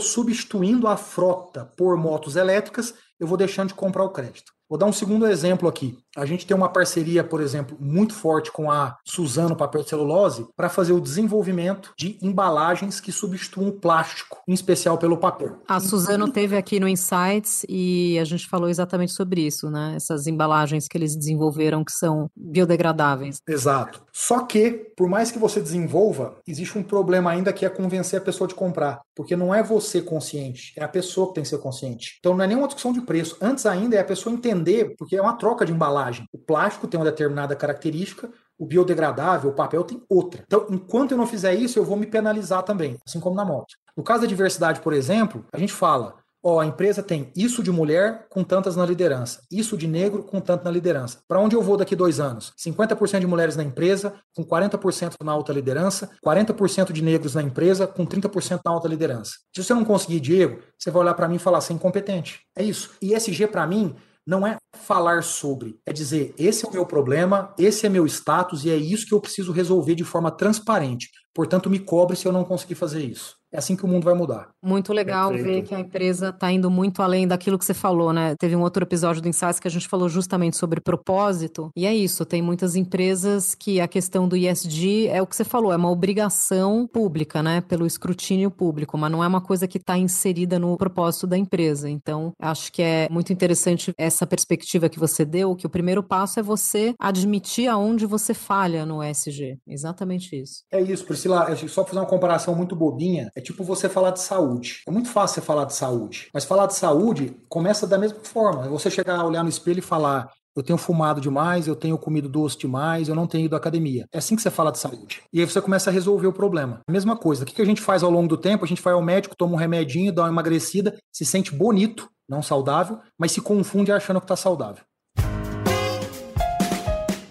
[0.00, 4.52] substituindo a frota por motos elétricas, eu vou deixando de comprar o crédito.
[4.70, 5.98] Vou dar um segundo exemplo aqui.
[6.16, 10.68] A gente tem uma parceria, por exemplo, muito forte com a Suzano Papel Celulose para
[10.68, 15.56] fazer o desenvolvimento de embalagens que substituam o plástico, em especial pelo papel.
[15.66, 19.94] A Suzano teve aqui no Insights e a gente falou exatamente sobre isso, né?
[19.96, 23.40] Essas embalagens que eles desenvolveram que são biodegradáveis.
[23.48, 24.02] Exato.
[24.12, 28.24] Só que, por mais que você desenvolva, existe um problema ainda que é convencer a
[28.24, 31.58] pessoa de comprar, porque não é você consciente, é a pessoa que tem que ser
[31.58, 32.18] consciente.
[32.20, 33.36] Então não é nenhuma discussão de preço.
[33.40, 36.26] Antes ainda é a pessoa entender entender, porque é uma troca de embalagem.
[36.32, 40.42] O plástico tem uma determinada característica, o biodegradável, o papel tem outra.
[40.46, 43.74] Então, enquanto eu não fizer isso, eu vou me penalizar também, assim como na moto.
[43.96, 47.70] No caso da diversidade, por exemplo, a gente fala, ó, a empresa tem isso de
[47.70, 51.20] mulher com tantas na liderança, isso de negro com tanto na liderança.
[51.26, 52.52] Para onde eu vou daqui dois anos?
[52.58, 57.86] 50% de mulheres na empresa, com 40% na alta liderança, 40% de negros na empresa,
[57.86, 59.32] com 30% na alta liderança.
[59.54, 62.40] Se você não conseguir, Diego, você vai olhar para mim e falar, você é incompetente.
[62.54, 62.90] É isso.
[63.00, 67.54] E ESG, para mim, não é falar sobre, é dizer: esse é o meu problema,
[67.58, 71.08] esse é meu status e é isso que eu preciso resolver de forma transparente.
[71.34, 73.39] Portanto, me cobre se eu não conseguir fazer isso.
[73.52, 74.48] É assim que o mundo vai mudar.
[74.62, 75.54] Muito legal Perfeito.
[75.54, 78.34] ver que a empresa está indo muito além daquilo que você falou, né?
[78.38, 81.70] Teve um outro episódio do Insights que a gente falou justamente sobre propósito.
[81.76, 85.44] E é isso, tem muitas empresas que a questão do ISD é o que você
[85.44, 87.60] falou, é uma obrigação pública, né?
[87.60, 91.90] Pelo escrutínio público, mas não é uma coisa que está inserida no propósito da empresa.
[91.90, 96.38] Então, acho que é muito interessante essa perspectiva que você deu, que o primeiro passo
[96.38, 99.58] é você admitir aonde você falha no ESG.
[99.66, 100.62] Exatamente isso.
[100.70, 101.54] É isso, Priscila.
[101.68, 104.82] Só fazer uma comparação muito bobinha é tipo você falar de saúde.
[104.86, 108.68] É muito fácil você falar de saúde, mas falar de saúde começa da mesma forma.
[108.68, 112.58] Você chegar, olhar no espelho e falar: eu tenho fumado demais, eu tenho comido doce
[112.58, 114.06] demais, eu não tenho ido à academia.
[114.12, 115.22] É assim que você fala de saúde.
[115.32, 116.80] E aí você começa a resolver o problema.
[116.88, 118.64] Mesma coisa, o que a gente faz ao longo do tempo?
[118.64, 122.42] A gente vai ao médico, toma um remedinho, dá uma emagrecida, se sente bonito, não
[122.42, 124.84] saudável, mas se confunde achando que está saudável.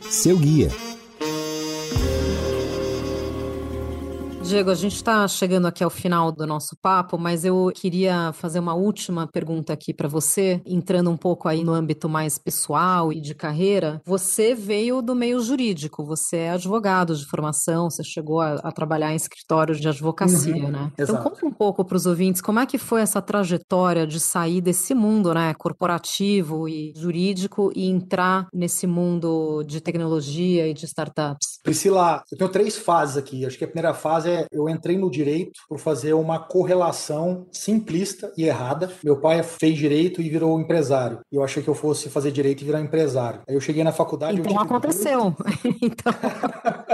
[0.10, 0.70] Seu guia
[4.50, 8.58] Diego, a gente está chegando aqui ao final do nosso papo, mas eu queria fazer
[8.58, 13.22] uma última pergunta aqui para você, entrando um pouco aí no âmbito mais pessoal e
[13.22, 14.02] de carreira.
[14.04, 19.12] Você veio do meio jurídico, você é advogado de formação, você chegou a, a trabalhar
[19.14, 20.92] em escritórios de advocacia, uhum, né?
[20.94, 21.20] Então, exato.
[21.20, 24.62] Então conta um pouco para os ouvintes como é que foi essa trajetória de sair
[24.62, 31.60] desse mundo, né, corporativo e jurídico e entrar nesse mundo de tecnologia e de startups.
[31.62, 33.46] Priscila, eu tenho três fases aqui.
[33.46, 38.32] Acho que a primeira fase é eu entrei no direito por fazer uma correlação simplista
[38.38, 38.92] e errada.
[39.04, 41.20] Meu pai fez direito e virou empresário.
[41.32, 43.42] E eu achei que eu fosse fazer direito e virar empresário.
[43.48, 44.40] Aí eu cheguei na faculdade.
[44.40, 45.36] Então aconteceu.
[45.82, 46.14] então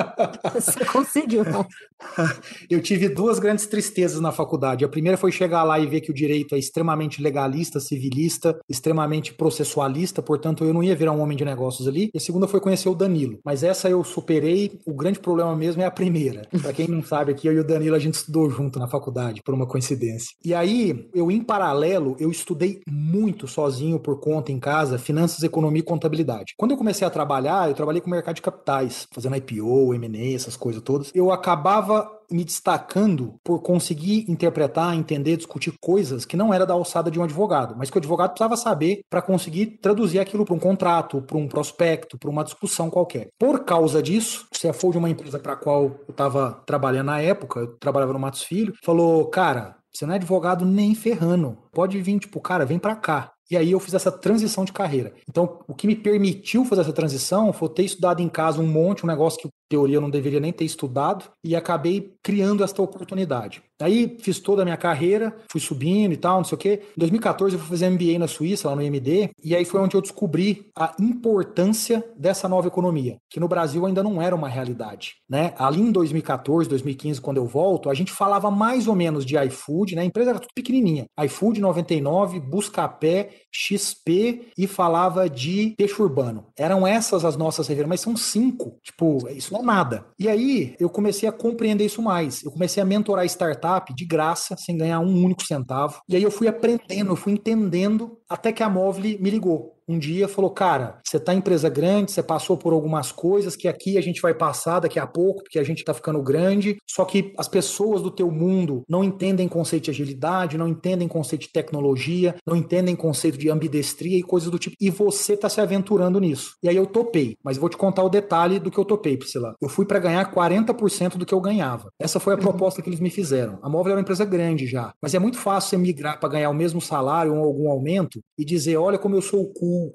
[0.53, 1.43] você conseguiu.
[2.69, 4.85] eu tive duas grandes tristezas na faculdade.
[4.85, 9.33] A primeira foi chegar lá e ver que o direito é extremamente legalista, civilista, extremamente
[9.33, 12.09] processualista, portanto eu não ia virar um homem de negócios ali.
[12.13, 13.39] E a segunda foi conhecer o Danilo.
[13.43, 14.79] Mas essa eu superei.
[14.85, 16.47] O grande problema mesmo é a primeira.
[16.61, 19.41] Para quem não sabe, que eu e o Danilo a gente estudou junto na faculdade,
[19.43, 20.35] por uma coincidência.
[20.43, 25.79] E aí, eu em paralelo, eu estudei muito sozinho por conta em casa, finanças, economia
[25.79, 26.53] e contabilidade.
[26.57, 30.35] Quando eu comecei a trabalhar, eu trabalhei com o mercado de capitais, fazendo IPO, M&A,
[30.35, 31.11] essas coisas todas.
[31.13, 37.11] Eu acabava me destacando por conseguir interpretar, entender, discutir coisas que não era da alçada
[37.11, 40.59] de um advogado, mas que o advogado precisava saber para conseguir traduzir aquilo para um
[40.59, 43.29] contrato, para um prospecto, para uma discussão qualquer.
[43.37, 47.21] Por causa disso, o CFO de uma empresa para a qual eu estava trabalhando na
[47.21, 51.57] época, eu trabalhava no Matos Filho, falou: "Cara, você não é advogado nem ferrando.
[51.71, 53.31] Pode vir, tipo, cara, vem para cá.
[53.49, 55.13] E aí eu fiz essa transição de carreira.
[55.29, 59.05] Então, o que me permitiu fazer essa transição foi ter estudado em casa um monte,
[59.05, 63.61] um negócio que teoria eu não deveria nem ter estudado, e acabei criando esta oportunidade.
[63.81, 66.81] Aí fiz toda a minha carreira, fui subindo e tal, não sei o quê.
[66.95, 69.95] Em 2014 eu fui fazer MBA na Suíça, lá no IMD, e aí foi onde
[69.95, 75.15] eu descobri a importância dessa nova economia, que no Brasil ainda não era uma realidade,
[75.29, 75.53] né?
[75.57, 79.95] Ali em 2014, 2015, quando eu volto, a gente falava mais ou menos de iFood,
[79.95, 80.03] né?
[80.03, 81.05] A empresa era tudo pequenininha.
[81.25, 86.45] iFood 99, Buscapé, XP e falava de peixe urbano.
[86.57, 88.77] Eram essas as nossas referências, mas são cinco.
[88.83, 90.05] Tipo, isso não é nada.
[90.17, 92.43] E aí eu comecei a compreender isso mais.
[92.43, 96.01] Eu comecei a mentorar startup de graça, sem ganhar um único centavo.
[96.07, 99.97] E aí eu fui aprendendo, eu fui entendendo até que a Móvel me ligou um
[99.99, 103.97] dia falou: Cara, você está em empresa grande, você passou por algumas coisas que aqui
[103.97, 106.77] a gente vai passar daqui a pouco, porque a gente está ficando grande.
[106.89, 111.43] Só que as pessoas do teu mundo não entendem conceito de agilidade, não entendem conceito
[111.43, 114.75] de tecnologia, não entendem conceito de ambidestria e coisas do tipo.
[114.79, 116.55] E você está se aventurando nisso.
[116.63, 119.55] E aí eu topei, mas vou te contar o detalhe do que eu topei, Priscila.
[119.61, 121.89] Eu fui para ganhar 40% do que eu ganhava.
[121.99, 122.41] Essa foi a uhum.
[122.41, 123.59] proposta que eles me fizeram.
[123.61, 126.49] A Móvel era uma empresa grande já, mas é muito fácil você migrar para ganhar
[126.49, 129.41] o mesmo salário ou algum aumento e dizer: olha como eu sou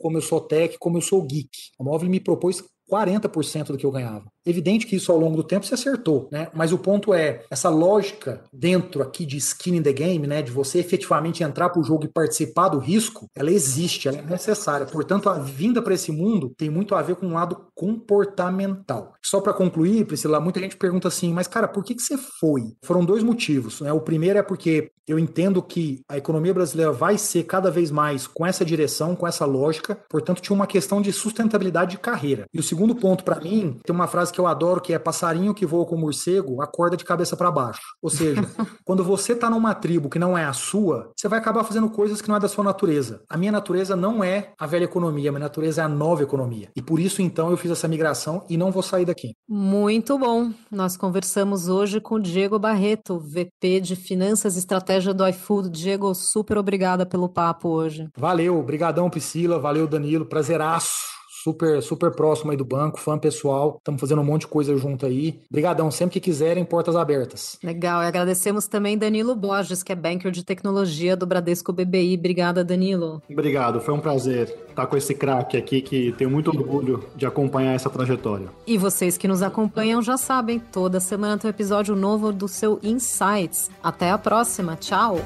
[0.00, 1.50] como eu sou tech, como eu sou geek.
[1.78, 4.24] A Móvel me propôs 40% do que eu ganhava.
[4.44, 6.48] Evidente que isso ao longo do tempo se acertou, né?
[6.54, 10.50] Mas o ponto é, essa lógica dentro aqui de skin in the game, né, de
[10.50, 14.86] você efetivamente entrar para o jogo e participar do risco, ela existe, ela é necessária.
[14.86, 19.14] Portanto, a vinda para esse mundo tem muito a ver com um lado comportamental.
[19.22, 22.62] Só para concluir, Priscila, muita gente pergunta assim, mas cara, por que, que você foi?
[22.82, 23.92] Foram dois motivos, né?
[23.92, 28.26] O primeiro é porque eu entendo que a economia brasileira vai ser cada vez mais
[28.28, 32.44] com essa direção, com essa lógica, portanto, tinha uma questão de sustentabilidade de carreira.
[32.54, 35.52] E o segundo ponto para mim, tem uma frase que eu adoro que é passarinho
[35.52, 37.82] que voa com morcego, acorda de cabeça para baixo.
[38.00, 38.40] Ou seja,
[38.86, 42.22] quando você tá numa tribo que não é a sua, você vai acabar fazendo coisas
[42.22, 43.20] que não é da sua natureza.
[43.28, 46.70] A minha natureza não é a velha economia, a minha natureza é a nova economia.
[46.74, 49.34] E por isso então eu fiz essa migração e não vou sair daqui.
[49.46, 50.50] Muito bom.
[50.70, 55.68] Nós conversamos hoje com o Diego Barreto, VP de Finanças e Estratégia do iFood.
[55.68, 58.08] Diego, super obrigada pelo papo hoje.
[58.16, 63.76] Valeu, obrigadão Priscila, valeu Danilo, prazeraço super super próximo aí do banco, fã pessoal.
[63.78, 65.40] Estamos fazendo um monte de coisa junto aí.
[65.50, 67.58] Obrigadão, sempre que quiserem, portas abertas.
[67.62, 72.16] Legal, e agradecemos também Danilo Borges, que é banker de tecnologia do Bradesco BBI.
[72.16, 73.22] Obrigada, Danilo.
[73.30, 77.74] Obrigado, foi um prazer estar com esse craque aqui que tenho muito orgulho de acompanhar
[77.74, 78.48] essa trajetória.
[78.66, 82.78] E vocês que nos acompanham já sabem, toda semana tem um episódio novo do seu
[82.82, 83.70] Insights.
[83.82, 85.18] Até a próxima, tchau!